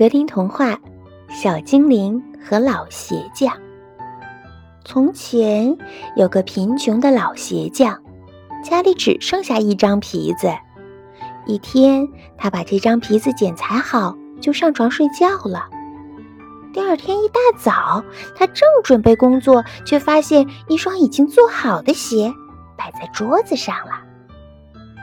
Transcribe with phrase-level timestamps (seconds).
[0.00, 0.70] 格林童话
[1.28, 3.52] 《小精灵和老鞋匠》。
[4.82, 5.76] 从前
[6.16, 8.00] 有个贫穷的老鞋匠，
[8.64, 10.50] 家里只剩下一张皮子。
[11.44, 12.08] 一天，
[12.38, 15.68] 他把这张皮子剪裁好，就上床睡觉了。
[16.72, 18.02] 第二天一大早，
[18.34, 22.32] 他正准备工作，却发现一双已经做好的鞋
[22.74, 24.00] 摆在桌子上了。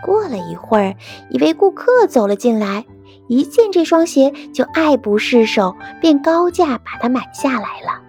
[0.04, 0.96] 过了一会儿，
[1.30, 2.84] 一位顾客走了进来。
[3.28, 8.02] 一见这双鞋就爱不释手，便高价把它买下来了。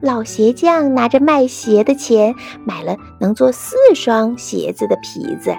[0.00, 5.56] 老鞋匠拿着卖鞋的钱，买了能做四双鞋子的皮子。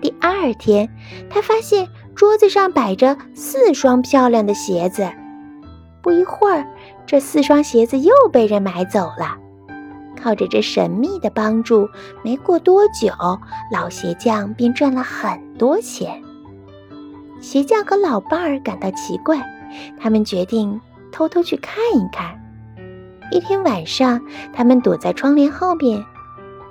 [0.00, 0.88] 第二天，
[1.28, 5.10] 他发现桌子上摆着四双漂亮的鞋子。
[6.00, 6.64] 不一会儿，
[7.04, 9.36] 这四双鞋子又被人买走了。
[10.16, 11.88] 靠着这神秘的帮助，
[12.22, 13.12] 没过多久，
[13.72, 16.22] 老鞋匠便赚了很多钱。
[17.48, 19.42] 鞋匠和老伴儿感到奇怪，
[19.98, 20.78] 他们决定
[21.10, 22.38] 偷偷去看一看。
[23.32, 24.20] 一天晚上，
[24.52, 26.04] 他们躲在窗帘后面。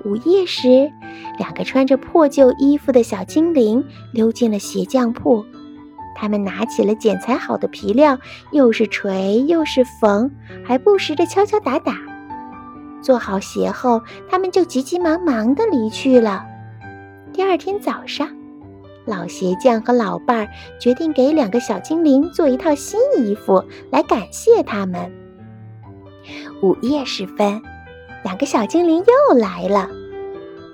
[0.05, 0.91] 午夜时，
[1.39, 5.43] 两个穿着破旧衣服的小精灵溜进了鞋匠铺。
[6.15, 8.19] 他们拿起了剪裁好的皮料，
[8.51, 10.29] 又是锤又是缝，
[10.63, 11.97] 还不时地敲敲打打。
[13.01, 16.45] 做好鞋后，他们就急急忙忙地离去了。
[17.33, 18.29] 第二天早上。
[19.07, 25.11] 老鞋匠和老伴儿决定给两个小精灵做一套新衣服，来感谢他们。
[26.61, 27.61] 午夜时分，
[28.23, 29.89] 两个小精灵又来了。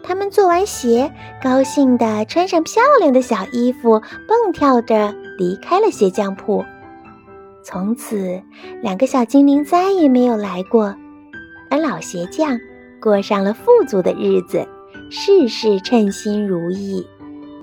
[0.01, 6.65] 他们做完鞋，高兴地穿上漂亮的小衣服，蹦跳着离开了鞋匠铺。
[7.63, 8.41] 从此，
[8.81, 10.95] 两个小精灵再也没有来过，
[11.69, 12.59] 而老鞋匠
[12.99, 14.67] 过上了富足的日子，
[15.11, 17.07] 事事称心如意。